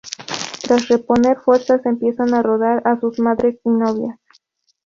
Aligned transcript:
Tras 0.63 0.87
reponer 0.87 1.37
fuerzas, 1.37 1.85
empiezan 1.85 2.33
a 2.33 2.41
rondar 2.41 2.81
a 2.85 2.99
sus 2.99 3.19
madres 3.19 3.59
y 3.63 3.69
novias. 3.69 4.17